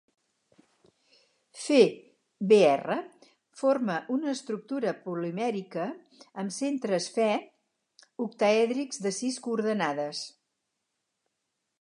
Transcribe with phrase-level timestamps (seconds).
[1.63, 2.95] FeBr
[3.61, 5.85] forma una estructura polimèrica
[6.45, 7.29] amb centres Fe
[8.27, 10.25] octaèdrics de sis coordenades.